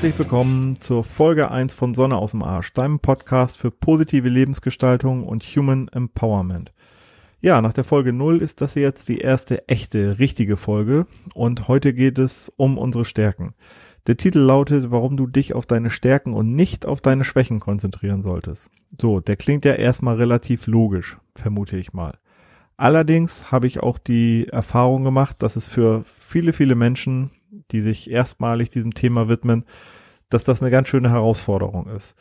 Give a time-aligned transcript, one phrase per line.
[0.00, 5.24] Herzlich willkommen zur Folge 1 von Sonne aus dem Arsch, deinem Podcast für positive Lebensgestaltung
[5.24, 6.72] und Human Empowerment.
[7.42, 11.92] Ja, nach der Folge 0 ist das jetzt die erste echte, richtige Folge und heute
[11.92, 13.52] geht es um unsere Stärken.
[14.06, 18.22] Der Titel lautet, warum du dich auf deine Stärken und nicht auf deine Schwächen konzentrieren
[18.22, 18.70] solltest.
[18.98, 22.16] So, der klingt ja erstmal relativ logisch, vermute ich mal.
[22.78, 27.32] Allerdings habe ich auch die Erfahrung gemacht, dass es für viele, viele Menschen,
[27.70, 29.64] die sich erstmalig diesem Thema widmen,
[30.30, 32.16] dass das eine ganz schöne Herausforderung ist.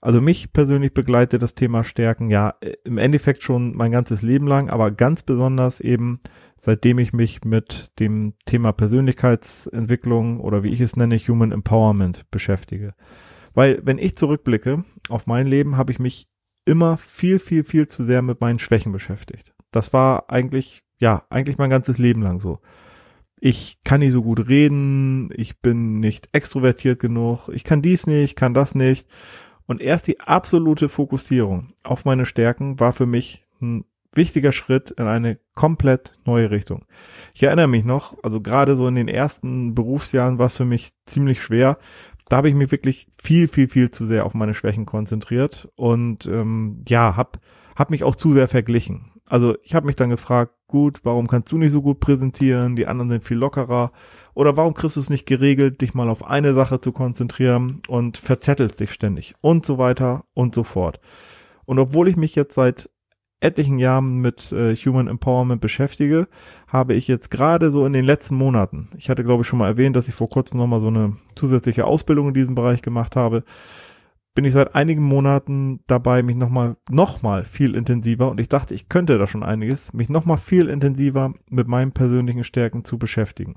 [0.00, 2.54] Also mich persönlich begleitet das Thema Stärken ja
[2.84, 6.20] im Endeffekt schon mein ganzes Leben lang, aber ganz besonders eben
[6.60, 12.94] seitdem ich mich mit dem Thema Persönlichkeitsentwicklung oder wie ich es nenne, Human Empowerment beschäftige.
[13.54, 16.28] Weil wenn ich zurückblicke auf mein Leben, habe ich mich
[16.66, 19.54] immer viel, viel, viel zu sehr mit meinen Schwächen beschäftigt.
[19.70, 22.58] Das war eigentlich, ja, eigentlich mein ganzes Leben lang so.
[23.40, 28.36] Ich kann nicht so gut reden, ich bin nicht extrovertiert genug, ich kann dies nicht,
[28.36, 29.06] kann das nicht.
[29.66, 33.84] Und erst die absolute Fokussierung auf meine Stärken war für mich ein
[34.16, 36.86] wichtiger Schritt in eine komplett neue Richtung.
[37.34, 40.92] Ich erinnere mich noch, also gerade so in den ersten Berufsjahren war es für mich
[41.04, 41.78] ziemlich schwer.
[42.28, 46.26] Da habe ich mich wirklich viel, viel, viel zu sehr auf meine Schwächen konzentriert und
[46.26, 47.38] ähm, ja, hab,
[47.76, 49.12] hab mich auch zu sehr verglichen.
[49.28, 52.76] Also ich habe mich dann gefragt, gut, warum kannst du nicht so gut präsentieren?
[52.76, 53.92] Die anderen sind viel lockerer.
[54.34, 58.18] Oder warum kriegst du es nicht geregelt, dich mal auf eine Sache zu konzentrieren und
[58.18, 61.00] verzettelst dich ständig und so weiter und so fort.
[61.64, 62.90] Und obwohl ich mich jetzt seit
[63.40, 66.26] etlichen Jahren mit äh, Human Empowerment beschäftige,
[66.66, 69.68] habe ich jetzt gerade so in den letzten Monaten, ich hatte glaube ich schon mal
[69.68, 73.44] erwähnt, dass ich vor kurzem nochmal so eine zusätzliche Ausbildung in diesem Bereich gemacht habe,
[74.36, 78.88] bin ich seit einigen Monaten dabei, mich nochmal, nochmal viel intensiver, und ich dachte, ich
[78.88, 83.56] könnte da schon einiges, mich nochmal viel intensiver mit meinen persönlichen Stärken zu beschäftigen.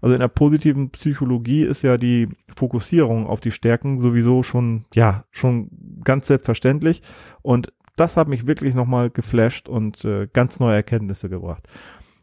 [0.00, 5.24] Also in der positiven Psychologie ist ja die Fokussierung auf die Stärken sowieso schon, ja,
[5.30, 5.70] schon
[6.02, 7.02] ganz selbstverständlich.
[7.42, 11.68] Und das hat mich wirklich nochmal geflasht und äh, ganz neue Erkenntnisse gebracht.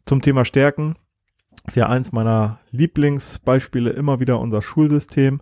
[0.05, 0.95] Zum Thema Stärken
[1.67, 5.41] ist ja eins meiner Lieblingsbeispiele immer wieder unser Schulsystem.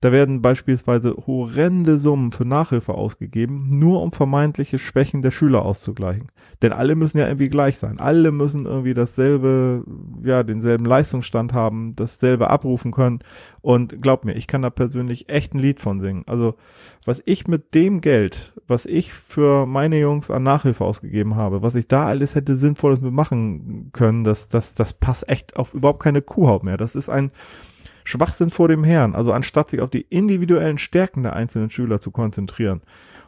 [0.00, 6.28] Da werden beispielsweise horrende Summen für Nachhilfe ausgegeben, nur um vermeintliche Schwächen der Schüler auszugleichen.
[6.62, 7.98] Denn alle müssen ja irgendwie gleich sein.
[7.98, 9.84] Alle müssen irgendwie dasselbe,
[10.22, 13.20] ja, denselben Leistungsstand haben, dasselbe abrufen können.
[13.62, 16.24] Und glaub mir, ich kann da persönlich echt ein Lied von singen.
[16.26, 16.54] Also,
[17.04, 21.74] was ich mit dem Geld, was ich für meine Jungs an Nachhilfe ausgegeben habe, was
[21.74, 26.02] ich da alles hätte Sinnvolles mit machen können, das, das, das passt echt auf überhaupt
[26.02, 26.76] keine Kuhhaut mehr.
[26.76, 27.30] Das ist ein,
[28.06, 29.14] Schwachsinn vor dem Herrn.
[29.14, 32.80] Also anstatt sich auf die individuellen Stärken der einzelnen Schüler zu konzentrieren.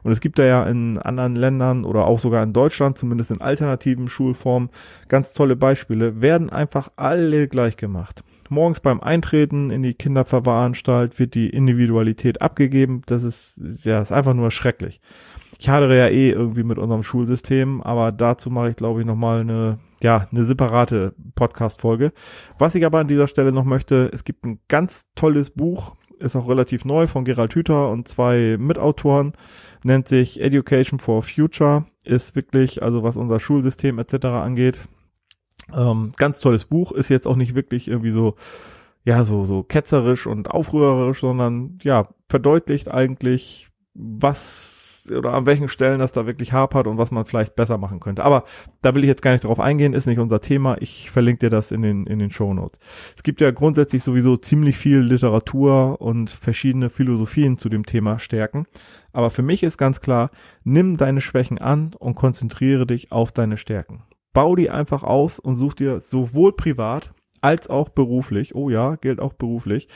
[0.04, 3.40] Und es gibt da ja in anderen Ländern oder auch sogar in Deutschland, zumindest in
[3.40, 4.70] alternativen Schulformen,
[5.08, 8.22] ganz tolle Beispiele, werden einfach alle gleich gemacht.
[8.48, 13.02] Morgens beim Eintreten in die Kinderverwahranstalt wird die Individualität abgegeben.
[13.06, 15.00] Das ist, ja, ist einfach nur schrecklich.
[15.58, 19.40] Ich hadere ja eh irgendwie mit unserem Schulsystem, aber dazu mache ich, glaube ich, nochmal
[19.40, 22.12] eine ja, eine separate Podcast-Folge.
[22.58, 26.36] Was ich aber an dieser Stelle noch möchte, es gibt ein ganz tolles Buch, ist
[26.36, 29.32] auch relativ neu von Gerald Hüther und zwei Mitautoren,
[29.84, 34.26] nennt sich Education for Future, ist wirklich, also was unser Schulsystem etc.
[34.26, 34.88] angeht,
[35.74, 38.36] ähm, ganz tolles Buch, ist jetzt auch nicht wirklich irgendwie so,
[39.04, 43.68] ja, so, so ketzerisch und aufrührerisch, sondern ja, verdeutlicht eigentlich,
[43.98, 48.00] was oder an welchen Stellen das da wirklich hapert und was man vielleicht besser machen
[48.00, 48.24] könnte.
[48.24, 48.44] Aber
[48.82, 50.76] da will ich jetzt gar nicht drauf eingehen, ist nicht unser Thema.
[50.80, 52.78] Ich verlinke dir das in den, in den Show Notes.
[53.16, 58.66] Es gibt ja grundsätzlich sowieso ziemlich viel Literatur und verschiedene Philosophien zu dem Thema Stärken.
[59.12, 60.30] Aber für mich ist ganz klar,
[60.64, 64.02] nimm deine Schwächen an und konzentriere dich auf deine Stärken.
[64.32, 69.20] Bau die einfach aus und such dir sowohl privat als auch beruflich, oh ja, gilt
[69.20, 69.88] auch beruflich,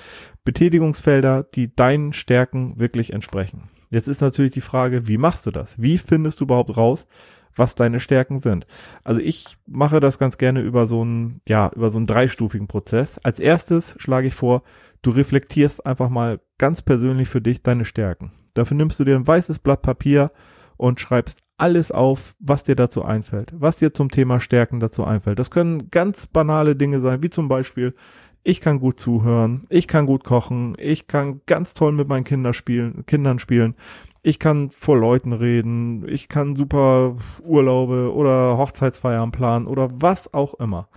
[0.45, 3.69] Betätigungsfelder, die deinen Stärken wirklich entsprechen.
[3.93, 5.81] Jetzt ist natürlich die Frage, wie machst du das?
[5.81, 7.07] Wie findest du überhaupt raus,
[7.55, 8.67] was deine Stärken sind?
[9.05, 13.19] Also ich mache das ganz gerne über so einen, ja, über so einen dreistufigen Prozess.
[13.19, 14.63] Als erstes schlage ich vor,
[15.03, 18.33] du reflektierst einfach mal ganz persönlich für dich deine Stärken.
[18.55, 20.33] Dafür nimmst du dir ein weißes Blatt Papier
[20.79, 25.39] und schreibst alles auf, was dir dazu einfällt, was dir zum Thema Stärken dazu einfällt.
[25.39, 27.95] Das können ganz banale Dinge sein, wie zum Beispiel,
[28.45, 32.55] ich kann gut zuhören, ich kann gut kochen, ich kann ganz toll mit meinen Kindern
[32.55, 33.75] spielen, Kindern spielen,
[34.23, 40.55] ich kann vor Leuten reden, ich kann super Urlaube oder Hochzeitsfeiern planen oder was auch
[40.55, 40.89] immer.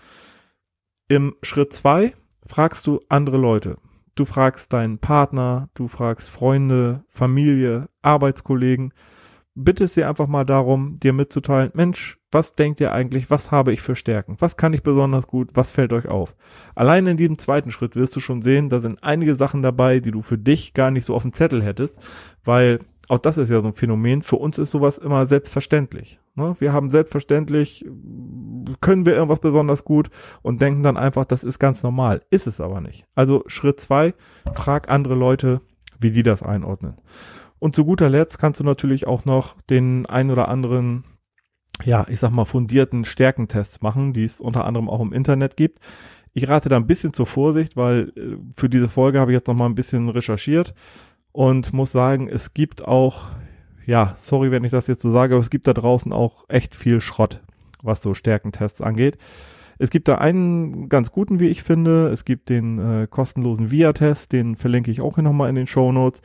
[1.07, 2.13] Im Schritt zwei
[2.45, 3.77] fragst du andere Leute.
[4.15, 8.93] Du fragst deinen Partner, du fragst Freunde, Familie, Arbeitskollegen,
[9.55, 13.29] bittest sie einfach mal darum, dir mitzuteilen, Mensch, Was denkt ihr eigentlich?
[13.29, 14.35] Was habe ich für Stärken?
[14.39, 15.51] Was kann ich besonders gut?
[15.53, 16.35] Was fällt euch auf?
[16.75, 20.11] Allein in diesem zweiten Schritt wirst du schon sehen, da sind einige Sachen dabei, die
[20.11, 21.97] du für dich gar nicht so auf dem Zettel hättest,
[22.43, 24.21] weil auch das ist ja so ein Phänomen.
[24.21, 26.19] Für uns ist sowas immer selbstverständlich.
[26.35, 26.57] Ne?
[26.59, 27.85] Wir haben selbstverständlich,
[28.81, 30.09] können wir irgendwas besonders gut
[30.41, 32.21] und denken dann einfach, das ist ganz normal.
[32.31, 33.05] Ist es aber nicht.
[33.15, 34.13] Also Schritt zwei,
[34.53, 35.61] frag andere Leute,
[36.01, 36.95] wie die das einordnen.
[37.59, 41.05] Und zu guter Letzt kannst du natürlich auch noch den ein oder anderen
[41.83, 45.79] ja, ich sag mal, fundierten Stärkentests machen, die es unter anderem auch im Internet gibt.
[46.33, 49.47] Ich rate da ein bisschen zur Vorsicht, weil äh, für diese Folge habe ich jetzt
[49.47, 50.73] noch mal ein bisschen recherchiert
[51.31, 53.27] und muss sagen, es gibt auch,
[53.85, 56.75] ja, sorry, wenn ich das jetzt so sage, aber es gibt da draußen auch echt
[56.75, 57.41] viel Schrott,
[57.81, 59.17] was so Stärkentests angeht.
[59.77, 62.09] Es gibt da einen ganz guten, wie ich finde.
[62.09, 65.91] Es gibt den äh, kostenlosen VIA-Test, den verlinke ich auch hier nochmal in den Show
[65.91, 66.21] Notes.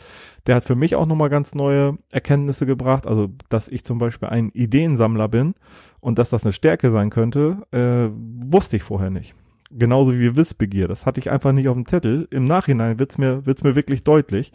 [0.47, 3.07] Der hat für mich auch nochmal ganz neue Erkenntnisse gebracht.
[3.07, 5.55] Also, dass ich zum Beispiel ein Ideensammler bin
[6.01, 8.11] und dass das eine Stärke sein könnte, äh,
[8.51, 9.35] wusste ich vorher nicht.
[9.71, 10.89] Genauso wie Wissbegier.
[10.89, 12.27] Das hatte ich einfach nicht auf dem Zettel.
[12.31, 14.53] Im Nachhinein wird's mir, wird's mir wirklich deutlich.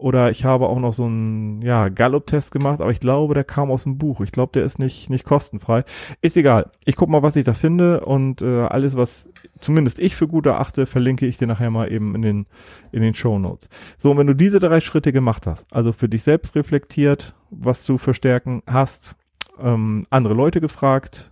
[0.00, 3.70] Oder ich habe auch noch so einen ja, Gallup-Test gemacht, aber ich glaube, der kam
[3.70, 4.22] aus dem Buch.
[4.22, 5.84] Ich glaube, der ist nicht, nicht kostenfrei.
[6.22, 6.70] Ist egal.
[6.86, 9.28] Ich guck mal, was ich da finde und äh, alles, was
[9.60, 12.46] zumindest ich für gut erachte, verlinke ich dir nachher mal eben in den,
[12.92, 13.68] in den Show Notes.
[13.98, 17.84] So, und wenn du diese drei Schritte gemacht hast, also für dich selbst reflektiert, was
[17.84, 19.16] du für Stärken hast,
[19.60, 21.30] ähm, andere Leute gefragt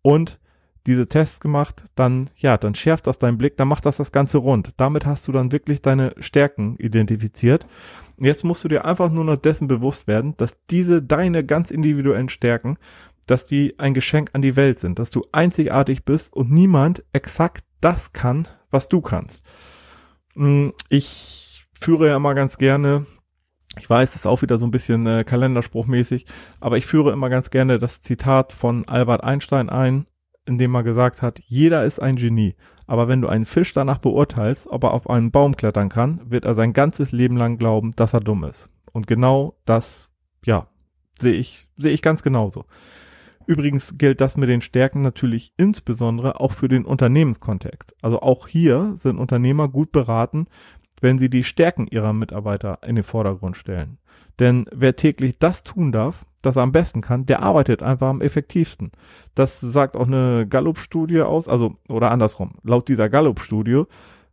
[0.00, 0.38] und
[0.88, 4.38] diese Tests gemacht, dann, ja, dann schärft das deinen Blick, dann macht das das Ganze
[4.38, 4.72] rund.
[4.78, 7.66] Damit hast du dann wirklich deine Stärken identifiziert.
[8.18, 12.28] Jetzt musst du dir einfach nur noch dessen bewusst werden, dass diese deine ganz individuellen
[12.28, 12.78] Stärken,
[13.26, 17.64] dass die ein Geschenk an die Welt sind, dass du einzigartig bist und niemand exakt
[17.80, 19.44] das kann, was du kannst.
[20.34, 23.06] Hm, ich führe ja immer ganz gerne
[23.78, 26.26] ich weiß, das ist auch wieder so ein bisschen äh, kalenderspruchmäßig,
[26.58, 30.06] aber ich führe immer ganz gerne das Zitat von Albert Einstein ein
[30.48, 32.56] in dem er gesagt hat, jeder ist ein Genie.
[32.86, 36.44] Aber wenn du einen Fisch danach beurteilst, ob er auf einen Baum klettern kann, wird
[36.44, 38.70] er sein ganzes Leben lang glauben, dass er dumm ist.
[38.92, 40.10] Und genau das,
[40.44, 40.68] ja,
[41.18, 42.64] sehe ich, sehe ich ganz genauso.
[43.46, 47.94] Übrigens gilt das mit den Stärken natürlich insbesondere auch für den Unternehmenskontext.
[48.02, 50.46] Also auch hier sind Unternehmer gut beraten,
[51.00, 53.98] wenn sie die Stärken ihrer Mitarbeiter in den Vordergrund stellen.
[54.38, 58.20] Denn wer täglich das tun darf, das er am besten kann, der arbeitet einfach am
[58.20, 58.92] effektivsten.
[59.34, 62.54] Das sagt auch eine Gallup-Studie aus, also, oder andersrum.
[62.62, 63.84] Laut dieser Gallup-Studie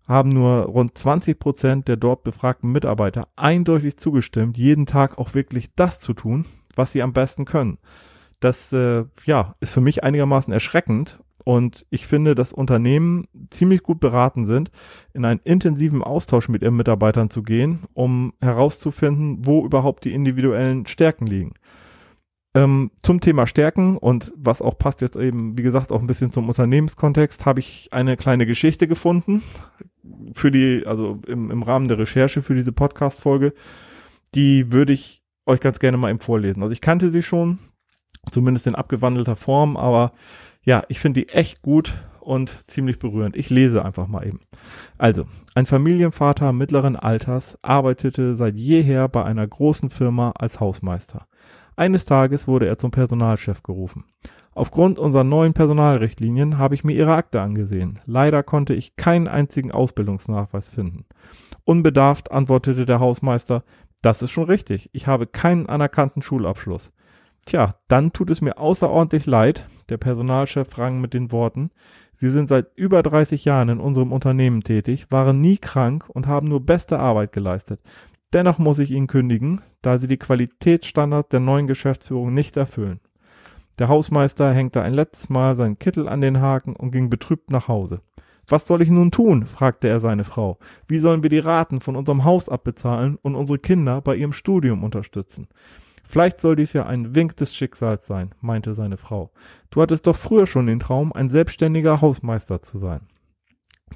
[0.07, 5.73] haben nur rund 20 Prozent der dort befragten Mitarbeiter eindeutig zugestimmt, jeden Tag auch wirklich
[5.75, 7.79] das zu tun, was sie am besten können.
[8.39, 13.99] Das, äh, ja, ist für mich einigermaßen erschreckend und ich finde, dass Unternehmen ziemlich gut
[13.99, 14.71] beraten sind,
[15.13, 20.87] in einen intensiven Austausch mit ihren Mitarbeitern zu gehen, um herauszufinden, wo überhaupt die individuellen
[20.87, 21.53] Stärken liegen.
[22.55, 26.31] Ähm, zum Thema Stärken und was auch passt jetzt eben, wie gesagt, auch ein bisschen
[26.31, 29.43] zum Unternehmenskontext, habe ich eine kleine Geschichte gefunden
[30.33, 33.53] für die, also im, im Rahmen der Recherche für diese Podcast-Folge.
[34.35, 36.63] Die würde ich euch ganz gerne mal eben vorlesen.
[36.63, 37.59] Also ich kannte sie schon,
[38.31, 40.13] zumindest in abgewandelter Form, aber
[40.63, 43.35] ja, ich finde die echt gut und ziemlich berührend.
[43.35, 44.39] Ich lese einfach mal eben.
[44.97, 51.27] Also, ein Familienvater mittleren Alters arbeitete seit jeher bei einer großen Firma als Hausmeister.
[51.75, 54.05] Eines Tages wurde er zum Personalchef gerufen.
[54.53, 57.99] Aufgrund unserer neuen Personalrichtlinien habe ich mir ihre Akte angesehen.
[58.05, 61.05] Leider konnte ich keinen einzigen Ausbildungsnachweis finden.
[61.65, 63.63] Unbedarft antwortete der Hausmeister,
[64.01, 64.89] das ist schon richtig.
[64.93, 66.91] Ich habe keinen anerkannten Schulabschluss.
[67.45, 69.67] Tja, dann tut es mir außerordentlich leid.
[69.89, 71.69] Der Personalchef rang mit den Worten,
[72.17, 76.47] Sie sind seit über 30 Jahren in unserem Unternehmen tätig, waren nie krank und haben
[76.47, 77.81] nur beste Arbeit geleistet.
[78.35, 82.99] Dennoch muss ich Ihnen kündigen, da Sie die Qualitätsstandards der neuen Geschäftsführung nicht erfüllen.
[83.79, 87.69] Der Hausmeister hängte ein letztes Mal seinen Kittel an den Haken und ging betrübt nach
[87.69, 88.01] Hause.
[88.49, 89.45] Was soll ich nun tun?
[89.45, 90.57] fragte er seine Frau.
[90.85, 94.83] Wie sollen wir die Raten von unserem Haus abbezahlen und unsere Kinder bei ihrem Studium
[94.83, 95.47] unterstützen?
[96.03, 99.31] Vielleicht soll dies ja ein Wink des Schicksals sein, meinte seine Frau.
[99.69, 103.07] Du hattest doch früher schon den Traum, ein selbstständiger Hausmeister zu sein.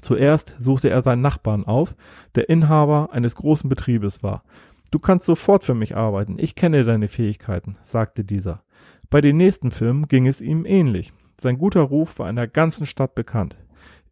[0.00, 1.94] Zuerst suchte er seinen Nachbarn auf,
[2.34, 4.42] der Inhaber eines großen Betriebes war.
[4.90, 8.62] Du kannst sofort für mich arbeiten, ich kenne deine Fähigkeiten, sagte dieser.
[9.08, 11.12] Bei den nächsten Firmen ging es ihm ähnlich.
[11.40, 13.56] Sein guter Ruf war in der ganzen Stadt bekannt.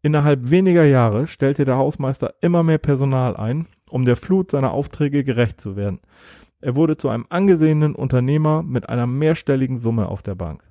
[0.02, 5.24] Innerhalb weniger Jahre stellte der Hausmeister immer mehr Personal ein, um der Flut seiner Aufträge
[5.24, 6.00] gerecht zu werden.
[6.60, 10.64] Er wurde zu einem angesehenen Unternehmer mit einer mehrstelligen Summe auf der Bank.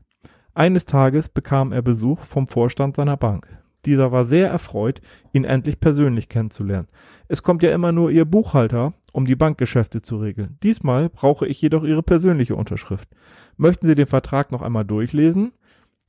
[0.53, 3.47] Eines Tages bekam er Besuch vom Vorstand seiner Bank.
[3.87, 4.99] Dieser war sehr erfreut,
[5.31, 6.89] ihn endlich persönlich kennenzulernen.
[7.29, 10.57] Es kommt ja immer nur Ihr Buchhalter, um die Bankgeschäfte zu regeln.
[10.61, 13.07] Diesmal brauche ich jedoch Ihre persönliche Unterschrift.
[13.55, 15.53] Möchten Sie den Vertrag noch einmal durchlesen?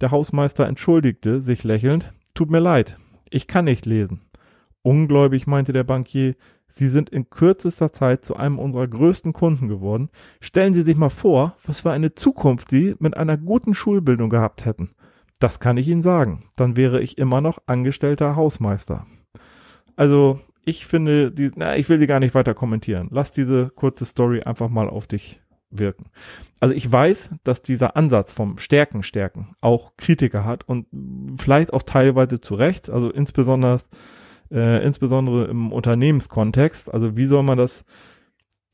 [0.01, 2.13] Der Hausmeister entschuldigte sich lächelnd.
[2.35, 2.99] Tut mir leid,
[3.31, 4.23] ich kann nicht lesen.
[4.83, 6.35] Ungläubig meinte der Bankier,
[6.67, 10.11] Sie sind in kürzester Zeit zu einem unserer größten Kunden geworden.
[10.41, 14.65] Stellen Sie sich mal vor, was für eine Zukunft Sie mit einer guten Schulbildung gehabt
[14.65, 14.91] hätten.
[15.39, 16.45] Das kann ich Ihnen sagen.
[16.57, 19.07] Dann wäre ich immer noch angestellter Hausmeister.
[19.97, 23.09] Also, ich finde, die, na, ich will sie gar nicht weiter kommentieren.
[23.11, 25.41] Lass diese kurze Story einfach mal auf dich
[25.71, 26.07] wirken.
[26.61, 30.87] Also ich weiß, dass dieser Ansatz vom Stärken stärken auch Kritiker hat und
[31.39, 33.81] vielleicht auch teilweise zu Recht, also insbesondere
[34.51, 36.93] äh, insbesondere im Unternehmenskontext.
[36.93, 37.85] Also wie soll man das,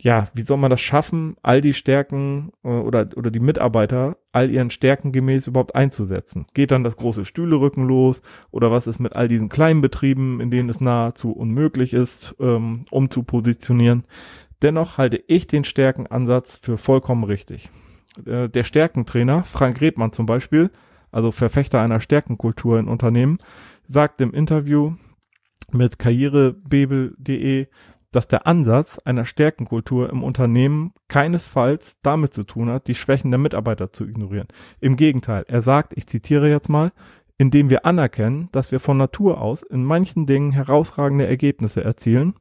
[0.00, 4.50] ja, wie soll man das schaffen, all die Stärken äh, oder, oder die Mitarbeiter all
[4.50, 6.46] ihren Stärken gemäß überhaupt einzusetzen?
[6.54, 8.20] Geht dann das große Stühlerücken los
[8.50, 12.84] oder was ist mit all diesen kleinen Betrieben, in denen es nahezu unmöglich ist, ähm,
[12.90, 14.04] um zu positionieren?
[14.62, 17.70] Dennoch halte ich den Stärkenansatz für vollkommen richtig.
[18.26, 20.70] Äh, der Stärkentrainer, Frank Redmann zum Beispiel,
[21.12, 23.38] also Verfechter einer Stärkenkultur in Unternehmen,
[23.88, 24.94] sagt im Interview,
[25.70, 27.66] mit karrierebebel.de,
[28.14, 33.38] dass der Ansatz einer Stärkenkultur im Unternehmen keinesfalls damit zu tun hat, die Schwächen der
[33.38, 34.46] Mitarbeiter zu ignorieren.
[34.80, 36.92] Im Gegenteil, er sagt, ich zitiere jetzt mal,
[37.38, 42.34] indem wir anerkennen, dass wir von Natur aus in manchen Dingen herausragende Ergebnisse erzielen,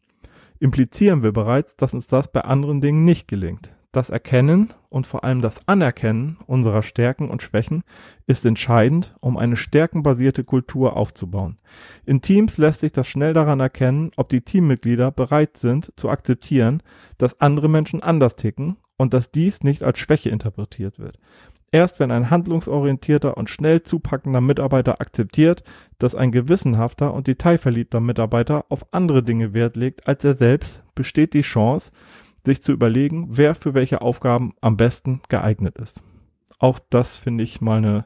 [0.59, 3.71] implizieren wir bereits, dass uns das bei anderen Dingen nicht gelingt.
[3.91, 7.83] Das Erkennen und vor allem das Anerkennen unserer Stärken und Schwächen
[8.27, 11.57] ist entscheidend, um eine stärkenbasierte Kultur aufzubauen.
[12.05, 16.83] In Teams lässt sich das schnell daran erkennen, ob die Teammitglieder bereit sind zu akzeptieren,
[17.17, 21.17] dass andere Menschen anders ticken und dass dies nicht als Schwäche interpretiert wird.
[21.71, 25.63] Erst wenn ein handlungsorientierter und schnell zupackender Mitarbeiter akzeptiert,
[25.97, 31.33] dass ein gewissenhafter und detailverliebter Mitarbeiter auf andere Dinge Wert legt als er selbst, besteht
[31.33, 31.91] die Chance,
[32.45, 36.03] sich zu überlegen, wer für welche Aufgaben am besten geeignet ist.
[36.59, 38.05] Auch das finde ich mal eine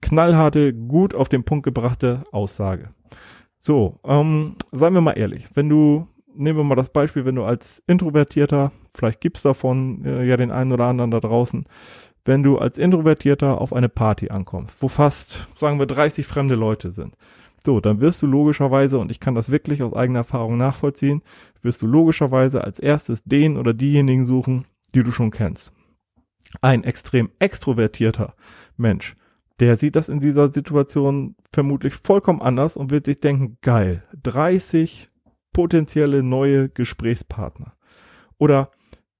[0.00, 2.90] knallharte, gut auf den Punkt gebrachte Aussage.
[3.58, 7.44] So, ähm, seien wir mal ehrlich, wenn du, nehmen wir mal das Beispiel, wenn du
[7.44, 11.66] als Introvertierter, vielleicht gibt's davon äh, ja den einen oder anderen da draußen,
[12.24, 16.92] wenn du als Introvertierter auf eine Party ankommst, wo fast, sagen wir, 30 fremde Leute
[16.92, 17.16] sind
[17.66, 21.22] so, dann wirst du logischerweise, und ich kann das wirklich aus eigener Erfahrung nachvollziehen,
[21.60, 25.74] wirst du logischerweise als erstes den oder diejenigen suchen, die du schon kennst.
[26.62, 28.34] Ein extrem extrovertierter
[28.78, 29.16] Mensch,
[29.60, 35.10] der sieht das in dieser Situation vermutlich vollkommen anders und wird sich denken, geil, 30
[35.52, 37.72] potenzielle neue Gesprächspartner.
[38.38, 38.70] Oder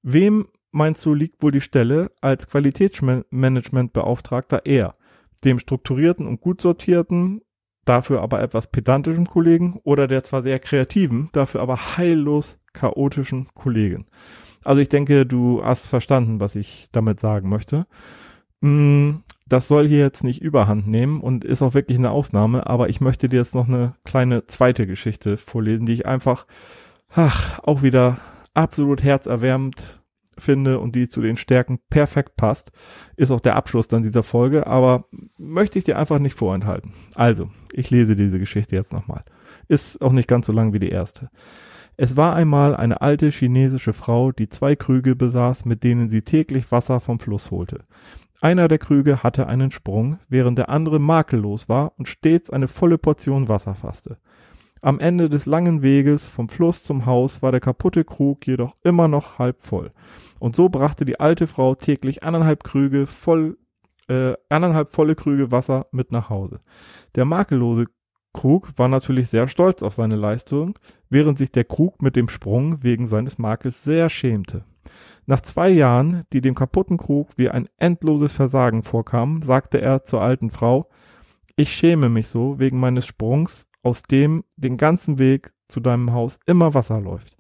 [0.02, 4.94] wem meinst du, liegt wohl die Stelle als Qualitätsmanagementbeauftragter eher?
[5.44, 7.40] Dem strukturierten und gut sortierten
[7.86, 14.06] dafür aber etwas pedantischen Kollegen oder der zwar sehr kreativen, dafür aber heillos chaotischen Kollegen.
[14.64, 17.86] Also ich denke, du hast verstanden, was ich damit sagen möchte.
[18.60, 22.88] Mm, das soll hier jetzt nicht überhand nehmen und ist auch wirklich eine Ausnahme, aber
[22.88, 26.46] ich möchte dir jetzt noch eine kleine zweite Geschichte vorlesen, die ich einfach,
[27.10, 28.18] ach, auch wieder
[28.54, 30.02] absolut herzerwärmend
[30.38, 32.72] finde und die zu den Stärken perfekt passt,
[33.16, 35.06] ist auch der Abschluss dann dieser Folge, aber
[35.38, 36.92] möchte ich dir einfach nicht vorenthalten.
[37.14, 39.24] Also, ich lese diese Geschichte jetzt nochmal.
[39.68, 41.30] Ist auch nicht ganz so lang wie die erste.
[41.96, 46.70] Es war einmal eine alte chinesische Frau, die zwei Krüge besaß, mit denen sie täglich
[46.70, 47.84] Wasser vom Fluss holte.
[48.42, 52.98] Einer der Krüge hatte einen Sprung, während der andere makellos war und stets eine volle
[52.98, 54.18] Portion Wasser fasste.
[54.82, 59.08] Am Ende des langen Weges vom Fluss zum Haus war der kaputte Krug jedoch immer
[59.08, 59.92] noch halb voll.
[60.38, 63.56] Und so brachte die alte Frau täglich anderthalb Krüge voll,
[64.08, 66.60] äh, anderthalb volle Krüge Wasser mit nach Hause.
[67.14, 67.86] Der makellose
[68.34, 70.78] Krug war natürlich sehr stolz auf seine Leistung,
[71.08, 74.64] während sich der Krug mit dem Sprung wegen seines Makels sehr schämte.
[75.24, 80.20] Nach zwei Jahren, die dem kaputten Krug wie ein endloses Versagen vorkamen, sagte er zur
[80.20, 80.88] alten Frau,
[81.56, 86.40] ich schäme mich so wegen meines Sprungs aus dem den ganzen Weg zu deinem Haus
[86.44, 87.36] immer Wasser läuft.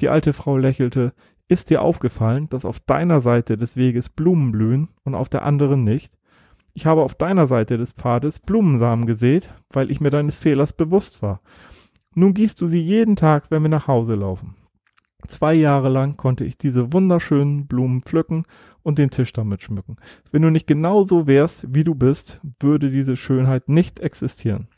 [0.00, 1.14] Die alte Frau lächelte,
[1.48, 5.84] ist dir aufgefallen, dass auf deiner Seite des Weges Blumen blühen und auf der anderen
[5.84, 6.12] nicht?
[6.74, 11.22] Ich habe auf deiner Seite des Pfades Blumensamen gesät, weil ich mir deines Fehlers bewusst
[11.22, 11.40] war.
[12.14, 14.56] Nun gießt du sie jeden Tag, wenn wir nach Hause laufen.
[15.26, 18.44] Zwei Jahre lang konnte ich diese wunderschönen Blumen pflücken
[18.82, 19.96] und den Tisch damit schmücken.
[20.30, 24.68] Wenn du nicht genau so wärst, wie du bist, würde diese Schönheit nicht existieren.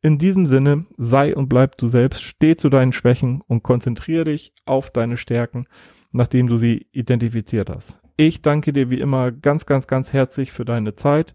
[0.00, 4.52] In diesem Sinne, sei und bleib du selbst, steh zu deinen Schwächen und konzentriere dich
[4.64, 5.66] auf deine Stärken,
[6.12, 8.00] nachdem du sie identifiziert hast.
[8.16, 11.34] Ich danke dir wie immer ganz, ganz, ganz herzlich für deine Zeit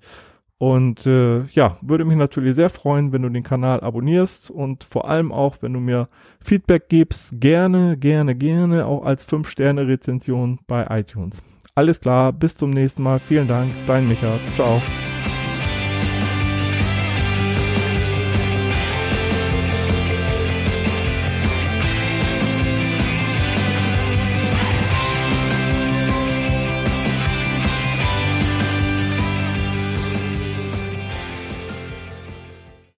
[0.63, 5.09] und äh, ja, würde mich natürlich sehr freuen, wenn du den Kanal abonnierst und vor
[5.09, 6.07] allem auch, wenn du mir
[6.39, 11.43] Feedback gibst, gerne, gerne, gerne, auch als 5-Sterne-Rezension bei iTunes.
[11.75, 13.19] Alles klar, bis zum nächsten Mal.
[13.19, 14.39] Vielen Dank, dein Micha.
[14.55, 14.81] Ciao.